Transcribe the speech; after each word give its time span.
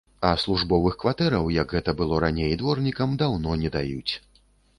А 0.27 0.29
службовых 0.43 0.95
кватэраў, 1.03 1.49
як 1.57 1.75
гэта 1.75 1.95
было 1.99 2.15
раней, 2.25 2.57
дворнікам 2.63 3.15
даўно 3.21 3.61
не 3.67 3.75
даюць. 3.79 4.13